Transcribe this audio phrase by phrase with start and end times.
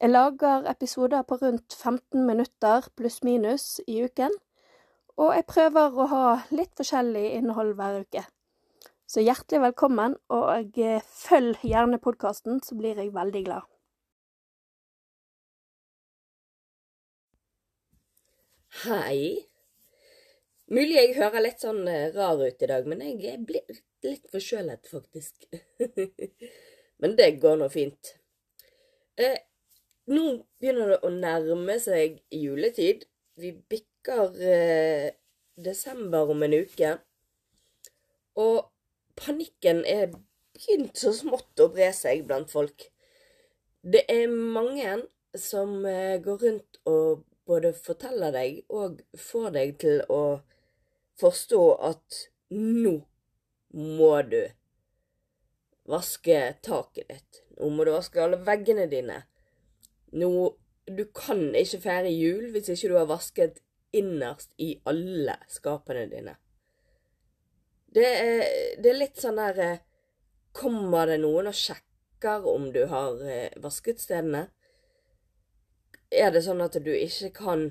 [0.00, 4.34] Jeg lager episoder på rundt 15 minutter pluss-minus i uken,
[5.16, 8.26] og jeg prøver å ha litt forskjellig innhold hver uke.
[9.08, 13.64] Så hjertelig velkommen, og eh, følg gjerne podkasten, så blir jeg veldig glad.
[18.82, 19.48] Hei.
[20.68, 23.64] Mulig jeg hører litt sånn eh, rar ut i dag, men jeg blir
[24.04, 25.48] litt forkjølet, faktisk.
[27.00, 28.16] men det går nå fint.
[30.06, 30.24] Nå
[30.60, 33.06] begynner det å nærme seg juletid.
[33.40, 35.08] Vi bikker eh,
[35.58, 36.92] desember om en uke.
[38.38, 38.68] Og
[39.18, 42.86] panikken er begynt så smått å bre seg blant folk.
[43.82, 45.00] Det er mange
[45.34, 50.22] som eh, går rundt og både forteller deg og får deg til å
[51.20, 52.96] forstå at nå
[53.76, 54.42] må du
[55.86, 57.46] vaske taket ditt.
[57.58, 59.24] Nå må du vaske alle veggene dine.
[60.16, 60.30] Nå
[60.86, 63.56] Du kan ikke feire jul hvis ikke du har vasket
[63.96, 66.36] innerst i alle skapene dine.
[67.90, 68.44] Det er,
[68.78, 69.82] det er litt sånn der eh,
[70.56, 74.46] Kommer det noen og sjekker om du har eh, vasket stedene?
[76.14, 77.66] Er det sånn at du ikke kan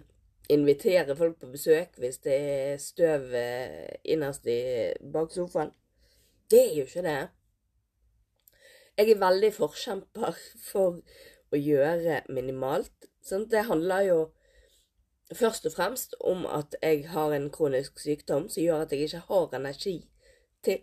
[0.51, 4.59] invitere folk på besøk hvis det er støv eh, innerst i
[5.01, 5.71] bak sofaen?
[6.51, 7.21] Det er jo ikke det.
[8.99, 10.37] Jeg er veldig forkjemper
[10.67, 11.01] for
[11.53, 13.09] å gjøre minimalt.
[13.25, 14.19] Sånn, det handler jo
[15.33, 19.23] først og fremst om at jeg har en kronisk sykdom som gjør at jeg ikke
[19.29, 19.97] har energi
[20.65, 20.81] til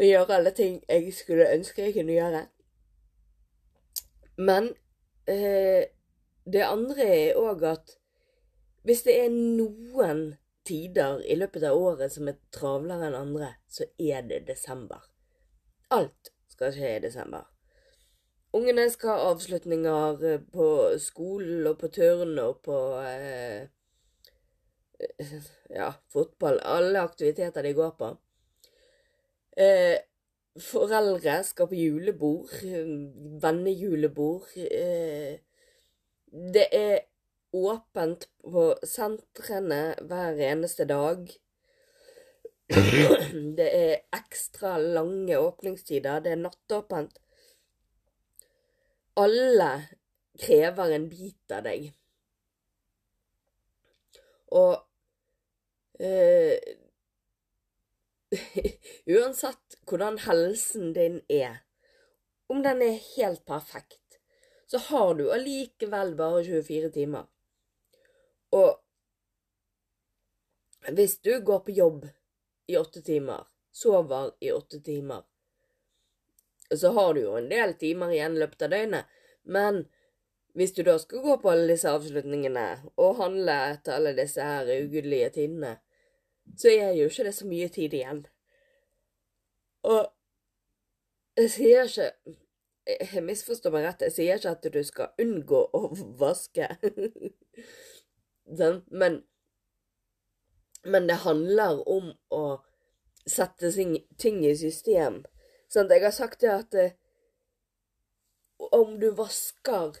[0.00, 2.46] å gjøre alle ting jeg skulle ønske jeg kunne gjøre.
[4.40, 4.70] Men
[5.28, 5.90] eh,
[6.48, 7.96] det andre er òg at
[8.82, 10.32] hvis det er noen
[10.66, 15.04] tider i løpet av året som er travlere enn andre, så er det desember.
[15.92, 17.51] Alt skal skje i desember.
[18.52, 20.66] Ungene skal ha avslutninger eh, på
[21.00, 23.62] skolen og på turn og på eh,
[25.72, 26.60] ja, fotball.
[26.60, 28.10] Alle aktiviteter de går på.
[29.56, 29.96] Eh,
[30.60, 32.52] foreldre skal på julebord.
[33.42, 34.52] Vennejulebord.
[34.56, 35.40] Eh,
[36.32, 36.98] det er
[37.52, 41.24] åpent på sentrene hver eneste dag.
[43.58, 46.22] Det er ekstra lange åpningstider.
[46.24, 47.18] Det er nattåpent
[49.20, 49.72] alle
[50.40, 51.90] krever en bit av deg.
[54.52, 54.76] Og
[56.00, 56.56] øh,
[59.12, 61.60] Uansett hvordan helsen din er,
[62.48, 64.20] om den er helt perfekt,
[64.68, 67.26] så har du allikevel bare 24 timer.
[68.56, 68.78] Og
[70.96, 72.06] hvis du går på jobb
[72.68, 75.22] i åtte timer, sover i åtte timer,
[76.78, 79.18] så har du jo en del timer igjen løpet av døgnet.
[79.42, 79.84] Men
[80.56, 82.66] hvis du da skal gå på alle disse avslutningene
[83.00, 85.76] og handle etter alle disse her ugudelige tidene,
[86.58, 88.24] så er jo ikke det så mye tid igjen.
[89.82, 90.06] Og
[91.36, 92.12] jeg sier ikke
[92.82, 95.80] Jeg misforstår meg rett, jeg sier ikke at du skal unngå å
[96.18, 96.66] vaske.
[99.00, 99.20] Men
[100.82, 102.42] Men det handler om å
[103.22, 103.70] sette
[104.18, 105.22] ting i system
[105.72, 106.96] Sånn, jeg har sagt det at eh,
[108.76, 109.96] om du vasker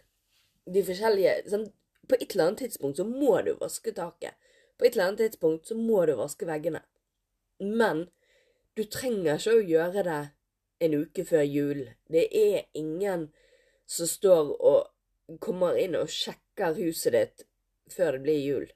[0.68, 1.70] de forskjellige sånn,
[2.10, 4.34] På et eller annet tidspunkt så må du vaske taket.
[4.76, 6.80] På et eller annet tidspunkt så må du vaske veggene.
[7.62, 8.08] Men
[8.74, 10.18] du trenger ikke å gjøre det
[10.82, 11.84] en uke før jul.
[12.10, 13.28] Det er ingen
[13.86, 17.46] som står og kommer inn og sjekker huset ditt
[17.94, 18.66] før det blir jul.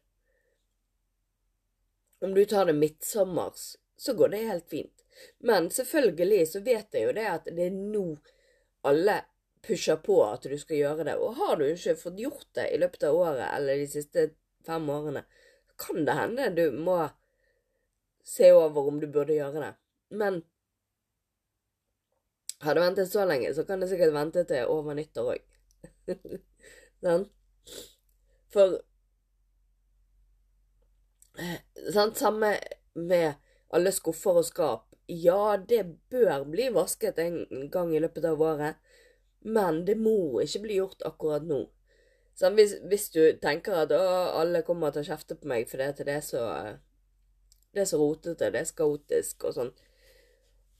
[2.22, 4.95] Om du tar det midtsommers, så går det helt fint.
[5.38, 8.06] Men selvfølgelig så vet jeg jo det at det er nå
[8.86, 9.20] alle
[9.66, 11.16] pusher på at du skal gjøre det.
[11.18, 14.28] Og har du ikke fått gjort det i løpet av året eller de siste
[14.66, 15.24] fem årene,
[15.78, 16.98] kan det hende du må
[18.26, 19.72] se over om du burde gjøre det.
[20.08, 20.40] Men
[22.64, 25.44] har du ventet så lenge, så kan du sikkert vente til over nyttår òg.
[27.04, 27.32] sant?
[28.54, 28.78] For
[31.38, 31.60] eh,
[31.92, 32.56] sant, samme
[32.94, 33.34] med
[33.76, 38.78] alle skuffer og skap ja, det bør bli vasket en gang i løpet av året,
[39.46, 41.62] men det må ikke bli gjort akkurat nå.
[42.36, 44.02] Sånn, hvis, hvis, du tenker at å,
[44.42, 46.42] alle kommer til å kjefte på meg fordi det er så
[47.76, 49.70] det er så rotete, det er skaotisk og sånn.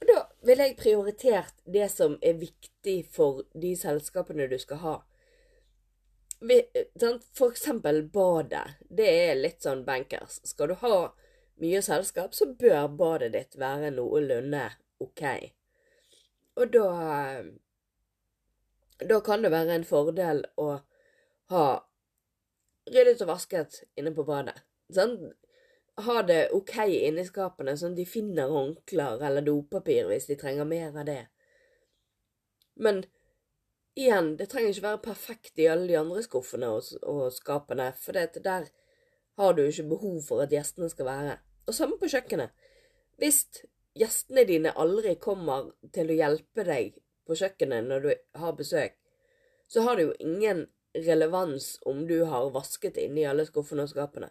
[0.01, 4.95] Og da ville jeg prioritert det som er viktig for de selskapene du skal ha.
[6.41, 8.79] For eksempel badet.
[8.89, 10.41] Det er litt sånn bankers.
[10.49, 10.97] Skal du ha
[11.63, 14.69] mye selskap, så bør badet ditt være noenlunde
[15.01, 15.23] ok.
[16.57, 16.91] Og da
[18.97, 20.79] Da kan det være en fordel å
[21.53, 21.65] ha
[22.89, 24.63] ryddet og vasket inne på badet.
[24.89, 25.19] Sånn?
[26.07, 30.65] Ha det ok inni skapene, sånn at de finner håndklær eller dopapir hvis de trenger
[30.65, 31.27] mer av det.
[32.77, 33.05] Men
[33.97, 38.17] igjen, det trenger ikke være perfekt i alle de andre skuffene og, og skapene, for
[38.17, 38.69] det, der
[39.37, 41.39] har du ikke behov for at gjestene skal være.
[41.67, 42.53] Og samme på kjøkkenet.
[43.21, 43.43] Hvis
[43.97, 46.97] gjestene dine aldri kommer til å hjelpe deg
[47.27, 48.11] på kjøkkenet når du
[48.41, 48.97] har besøk,
[49.69, 50.67] så har det jo ingen
[50.97, 54.31] relevans om du har vasket inni alle skuffene og skapene.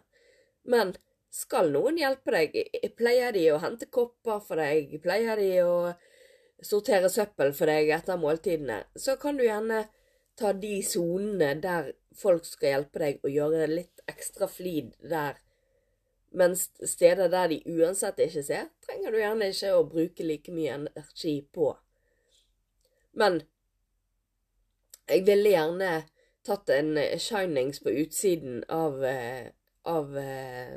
[0.66, 0.96] Men
[1.30, 2.56] skal noen hjelpe deg,
[2.98, 5.76] pleier de å hente kopper for deg, pleier de å
[6.64, 9.84] sortere søppel for deg etter måltidene, så kan du gjerne
[10.36, 15.40] ta de sonene der folk skal hjelpe deg, og gjøre litt ekstra flid der
[16.36, 20.74] mens steder der de uansett ikke ser, trenger du gjerne ikke å bruke like mye
[20.74, 21.70] energi på.
[23.16, 23.40] Men
[25.08, 25.92] jeg ville gjerne
[26.46, 26.92] tatt en
[27.22, 29.48] shinings på utsiden av, eh,
[29.88, 30.76] av eh,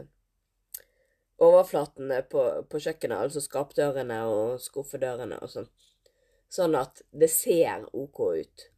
[1.44, 5.70] overflatene på, på, kjøkkenet, altså skapdørene og skuffedørene og sånn,
[6.50, 8.70] sånn at det ser ok ut.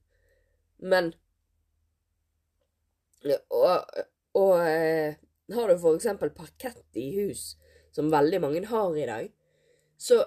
[0.82, 1.14] Men
[3.54, 4.00] Og,
[4.34, 5.20] og eh,
[5.54, 7.56] har du for eksempel parkett i hus,
[7.94, 9.28] som veldig mange har i dag,
[10.02, 10.24] så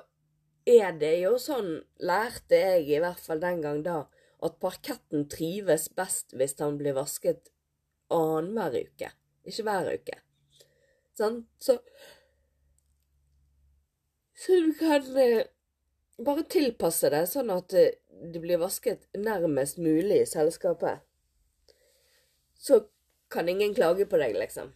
[0.64, 4.04] er det jo sånn, lærte jeg i hvert fall den gang da,
[4.44, 7.50] at parketten trives best hvis den blir vasket
[8.12, 9.10] annenhver uke,
[9.48, 10.20] ikke hver uke.
[11.18, 11.42] Sånn?
[11.58, 11.78] Så,
[14.38, 15.48] så du kan eh,
[16.22, 21.02] bare tilpasse det sånn at eh, det blir vasket nærmest mulig i selskapet.
[22.58, 22.84] Så
[23.30, 24.72] kan ingen klage på deg, liksom.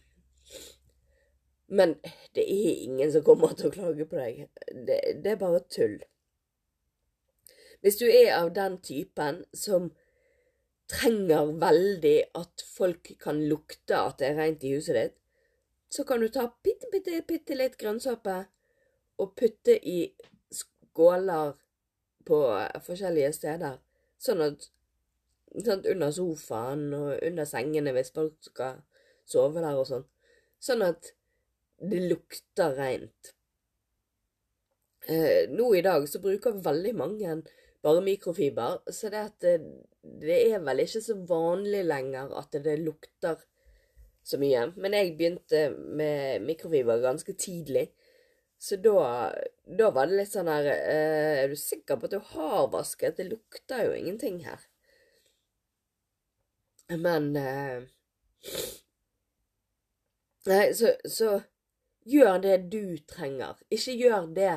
[1.69, 1.95] Men
[2.35, 4.45] det er ingen som kommer til å klage på deg.
[4.73, 5.99] Det, det, er bare tull.
[7.81, 9.91] Hvis du er av den typen som
[10.89, 15.15] trenger veldig at folk kan lukte at det er rent i huset ditt,
[15.89, 18.35] så kan du ta bitte, bitte, bitte litt grønnsåpe
[19.21, 20.01] og putte i
[20.53, 21.53] skåler
[22.29, 22.39] på
[22.85, 23.79] forskjellige steder,
[24.21, 24.69] sånn at
[25.65, 28.83] sånn under sofaen og under sengene hvis folk skal
[29.29, 30.05] sove der og sånn.
[30.61, 31.13] Sånn at
[31.79, 33.33] det lukter rent.
[35.09, 37.37] Eh, nå i dag så bruker veldig mange
[37.81, 39.53] bare mikrofiber, så det, det,
[40.03, 43.39] det, er vel ikke så vanlig lenger at det lukter
[44.27, 44.65] så mye.
[44.75, 47.87] Men jeg begynte med mikrofiber ganske tidlig,
[48.59, 49.31] så da,
[49.79, 53.15] da var det litt sånn her eh, Er du sikker på at du har vasket?
[53.15, 54.65] Det lukter jo ingenting her.
[56.91, 57.85] Men eh,
[60.49, 61.37] Nei, så, så
[62.09, 63.59] gjør det du trenger.
[63.71, 64.55] Ikke gjør det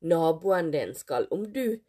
[0.00, 1.26] naboen din skal.
[1.34, 1.80] Om du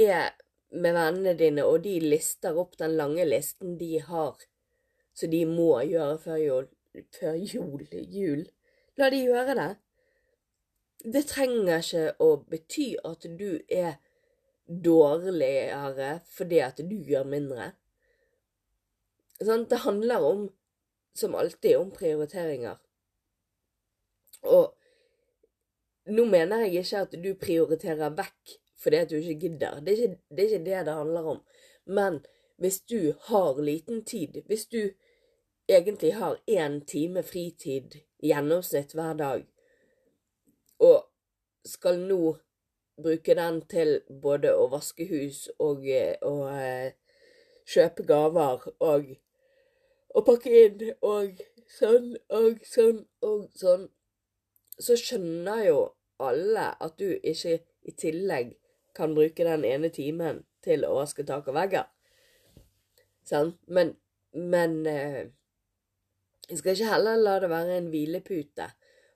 [0.00, 0.32] er
[0.70, 4.36] med vennene dine, og de lister opp den lange listen de har,
[5.12, 6.68] så de må gjøre før jul,
[7.16, 8.44] før jul, jul.
[9.00, 9.70] La de gjøre det.
[11.04, 13.96] Det trenger ikke å bety at du er
[14.70, 17.72] dårligere fordi at du gjør mindre.
[19.40, 20.42] Sånn, det handler om,
[21.16, 22.76] som alltid, om prioriteringer.
[24.44, 24.74] Og
[26.12, 29.80] nå mener jeg ikke at du prioriterer vekk fordi at du ikke gidder.
[29.84, 31.40] Det er ikke, det er ikke det det handler om.
[31.84, 32.20] Men
[32.60, 34.92] hvis du har liten tid, hvis du
[35.68, 39.44] egentlig har én time fritid gjennomsnitt hver dag,
[40.80, 41.06] og
[41.66, 42.36] skal nå
[43.00, 45.86] bruke den til både å vaske hus og,
[46.26, 46.90] og uh,
[47.68, 49.14] kjøpe gaver og,
[50.14, 53.88] og pakke inn og sånn og sånn og sånn
[54.80, 55.80] så skjønner jo
[56.20, 58.54] alle at du ikke i tillegg
[58.96, 61.86] kan bruke den ene timen til å vaske tak og vegger.
[63.28, 63.54] Sånn?
[63.68, 63.94] Men,
[64.32, 65.30] men eh,
[66.48, 68.70] jeg skal ikke heller la det være en hvilepute.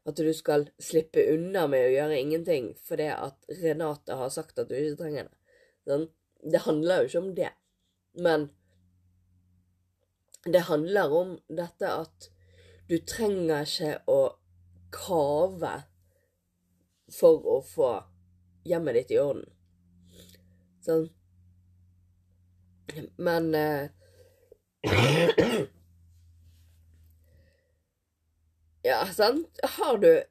[0.05, 4.69] At du skal slippe unna med å gjøre ingenting fordi at Renate har sagt at
[4.69, 5.57] du ikke trenger det.
[5.89, 6.07] Sånn?
[6.45, 7.53] Det handler jo ikke om det.
[8.21, 8.49] Men
[10.45, 12.29] det handler om dette at
[12.89, 14.21] du trenger ikke å
[14.93, 15.73] kave
[17.13, 17.91] for å få
[18.69, 19.47] hjemmet ditt i orden.
[20.85, 21.09] Sånn.
[23.17, 23.89] Men eh,
[28.85, 29.61] Ja, sant.
[29.63, 30.23] Har du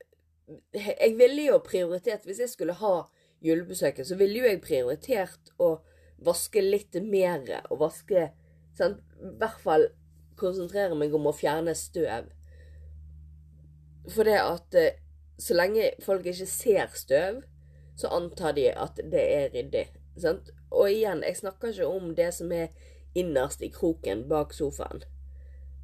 [0.74, 3.08] Jeg ville jo prioritert Hvis jeg skulle ha
[3.44, 5.82] julebesøket, så ville jo jeg prioritert å
[6.24, 7.42] vaske litt mer.
[7.74, 8.30] Og vaske
[8.78, 9.02] sant?
[9.20, 9.88] I hvert fall
[10.40, 12.30] konsentrere meg om å fjerne støv.
[14.08, 15.02] For det at eh,
[15.40, 17.42] så lenge folk ikke ser støv,
[18.00, 19.90] så antar de at det er ryddig.
[20.16, 20.54] Sant?
[20.72, 22.72] Og igjen, jeg snakker ikke om det som er
[23.18, 25.04] innerst i kroken bak sofaen.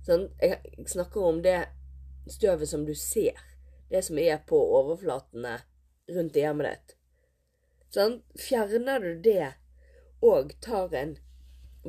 [0.08, 0.32] Sant?
[0.40, 1.60] Jeg snakker om det
[2.30, 3.38] støvet som du ser.
[3.90, 5.60] Det som er på overflatene
[6.14, 6.96] rundt hjemmet ditt.
[7.94, 9.54] Sånn, fjerner du det
[10.26, 11.16] og tar en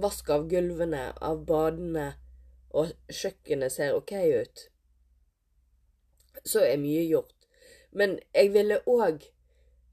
[0.00, 2.14] vask av gulvene, av badene,
[2.70, 4.62] og kjøkkenet ser ok ut,
[6.46, 7.34] så er mye gjort.
[7.90, 9.26] Men jeg ville òg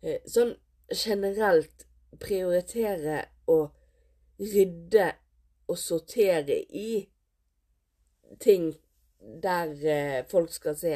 [0.05, 0.53] eh, sånn
[0.93, 1.87] generelt
[2.21, 3.57] prioritere å
[4.39, 5.09] rydde
[5.67, 7.07] og sortere i
[8.39, 8.75] ting
[9.43, 10.95] der eh, folk skal se.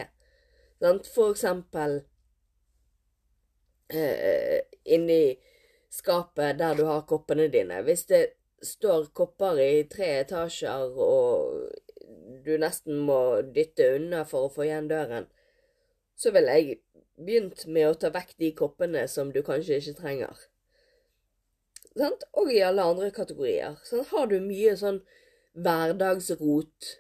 [0.82, 1.08] Sant?
[1.16, 2.00] For eksempel
[3.94, 5.36] eh, inni
[5.92, 7.82] skapet der du har koppene dine.
[7.84, 8.24] Hvis det
[8.64, 11.72] står kopper i tre etasjer, og
[12.46, 15.28] du nesten må dytte unna for å få igjen døren,
[16.16, 16.80] så ville jeg
[17.22, 20.48] begynt med å ta vekk de koppene som du kanskje ikke trenger.
[21.98, 22.24] Sant?
[22.40, 23.78] Og i alle andre kategorier.
[23.88, 24.10] Sant?
[24.14, 25.02] har du mye sånn
[25.52, 26.92] hverdagsrot,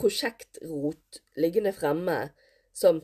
[0.00, 2.18] prosjektrot, liggende fremme,
[2.72, 3.02] som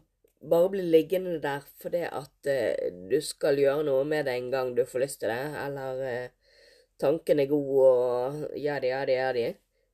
[0.50, 4.74] bare blir liggende der fordi at eh, du skal gjøre noe med det en gang
[4.76, 6.52] du får lyst til det, eller eh,
[7.00, 9.46] tanken er god og jadi, jadi, jadi,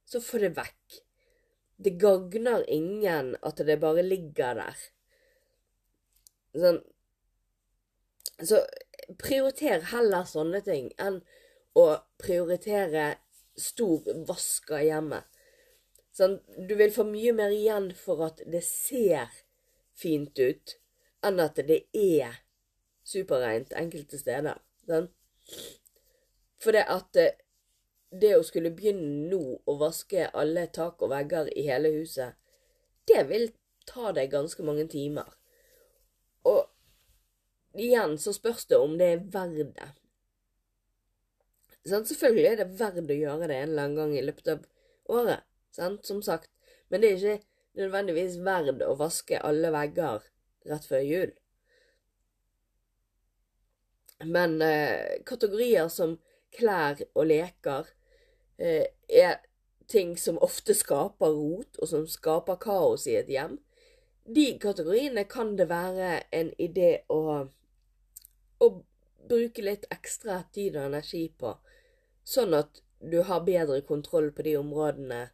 [0.07, 1.01] så få det vekk.
[1.83, 4.89] Det gagner ingen at det bare ligger der.
[6.53, 6.83] Sånn
[8.43, 8.59] Så
[9.23, 11.21] prioriter heller sånne ting enn
[11.79, 11.85] å
[12.19, 13.05] prioritere
[13.59, 15.27] stor vask av hjemmet.
[16.13, 16.39] Sånn,
[16.69, 19.33] du vil få mye mer igjen for at det ser
[19.97, 20.75] fint ut,
[21.25, 22.43] enn at det er
[23.07, 24.61] superreint enkelte steder.
[24.89, 25.09] Sånn.
[26.63, 27.39] For det at eh,
[28.13, 32.37] det å skulle begynne nå å vaske alle tak og vegger i hele huset,
[33.09, 33.49] det vil
[33.89, 35.33] ta deg ganske mange timer.
[36.49, 36.69] Og
[37.79, 39.89] igjen så spørs det om det er verdt det.
[41.89, 44.69] Sånn, selvfølgelig er det verdt å gjøre det en eller annen gang i løpet av
[45.11, 46.07] året, sant?
[46.07, 46.51] som sagt.
[46.89, 47.45] Men det er ikke
[47.81, 50.27] nødvendigvis verdt å vaske alle vegger
[50.69, 51.33] rett før jul.
[54.23, 56.19] Men eh, kategorier som
[56.55, 57.89] klær og leker
[58.59, 59.41] eh, er
[59.91, 63.59] ting som ofte skaper rot, og som skaper kaos i et hjem.
[64.23, 67.49] De kategoriene kan det være en idé å,
[68.63, 68.69] å
[69.29, 71.57] bruke litt ekstra tid og energi på,
[72.25, 75.25] sånn at du har bedre kontroll på de områdene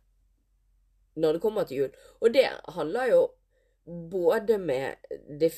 [1.19, 1.99] når det kommer til jul.
[2.23, 3.23] Og det handler jo
[4.11, 5.11] både med
[5.41, 5.53] det,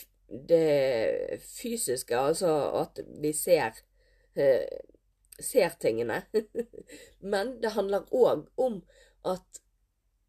[0.48, 3.80] det fysiske, altså at vi ser
[4.38, 4.80] eh,
[5.40, 6.22] ser tingene.
[7.32, 8.80] Men det handler òg om
[9.28, 9.60] at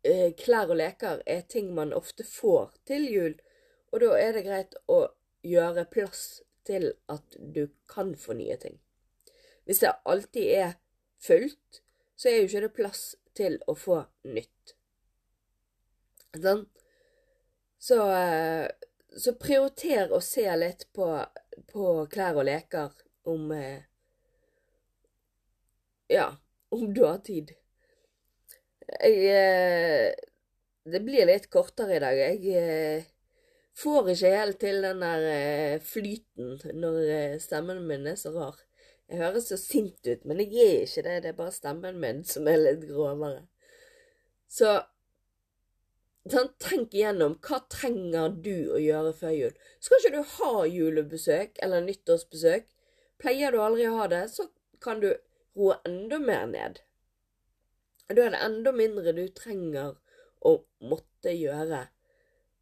[0.04, 3.36] eh, klær og leker er ting man ofte får til jul,
[3.92, 5.04] og da er det greit å
[5.44, 8.78] gjøre plass til at du kan få nye ting.
[9.66, 10.78] Hvis det alltid er
[11.22, 11.82] fullt,
[12.16, 13.04] så er jo ikke det plass
[13.38, 14.76] til å få nytt.
[16.32, 16.66] Sånn.
[17.82, 18.68] Så, eh,
[19.18, 21.08] så prioriter å se litt på,
[21.72, 22.92] på klær og leker
[23.28, 23.82] om eh,
[26.12, 26.28] Ja,
[26.70, 27.52] om du har tid.
[29.00, 30.14] Jeg eh,
[30.84, 32.18] Det blir litt kortere i dag.
[32.18, 33.04] Jeg
[33.78, 38.58] får ikke helt til den der flyten når stemmen min er så rar.
[39.12, 41.20] Jeg høres så sint ut, men jeg er ikke det.
[41.24, 43.44] Det er bare stemmen min som er litt grovere.
[44.50, 44.80] Så
[46.30, 49.58] sånn, tenk igjennom hva trenger du å gjøre før jul.
[49.82, 52.70] Skal ikke du ha julebesøk eller nyttårsbesøk?
[53.22, 54.50] Pleier du aldri å ha det, så
[54.82, 55.12] kan du
[55.58, 56.82] roe enda mer ned.
[58.12, 59.96] Da er det enda mindre du trenger
[60.46, 61.86] å måtte gjøre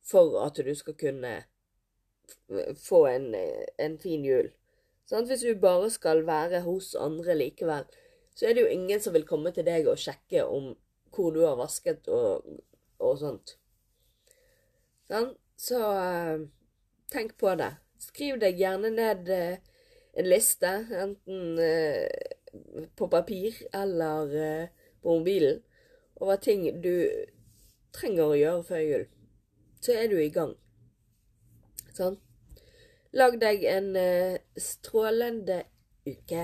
[0.05, 1.33] for at du skal kunne
[2.77, 4.51] få en, en fin jul.
[5.09, 7.87] Sånn, hvis du bare skal være hos andre likevel,
[8.37, 10.75] så er det jo ingen som vil komme til deg og sjekke om
[11.15, 12.45] hvor du har vasket og,
[12.99, 13.55] og sånt.
[15.09, 16.43] Sånn, så uh,
[17.11, 17.71] tenk på det.
[17.99, 19.57] Skriv deg gjerne ned uh,
[20.19, 20.71] en liste,
[21.03, 24.31] enten uh, på papir eller
[25.03, 25.59] på mobilen,
[26.19, 27.05] over ting du
[27.95, 29.05] trenger å gjøre før jul.
[29.79, 30.55] Så er du i gang.
[31.95, 32.17] Sånn.
[33.15, 35.63] Lag deg en uh, strålende
[36.05, 36.43] uke.